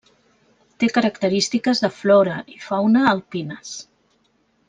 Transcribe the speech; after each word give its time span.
Té 0.83 0.87
característiques 0.93 1.83
de 1.83 1.91
flora 1.99 2.39
i 2.55 2.59
fauna 2.69 3.05
alpines. 3.13 3.77